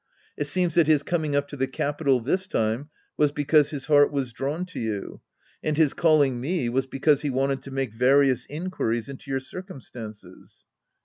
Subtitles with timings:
[0.35, 4.11] It seems that his coming up to the capital this time was because his heart
[4.11, 5.21] was drawn to you.
[5.61, 10.65] And his calling me was because he wanted to make various inquiries into your circumstances.